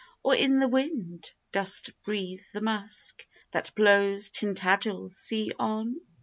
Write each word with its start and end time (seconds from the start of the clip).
Or, 0.23 0.33
in 0.33 0.57
the 0.57 0.67
wind, 0.67 1.31
dost 1.51 1.91
breathe 2.03 2.41
the 2.55 2.61
musk 2.63 3.27
That 3.51 3.75
blows 3.75 4.31
Tintagel's 4.31 5.15
sea 5.19 5.51
on? 5.59 5.97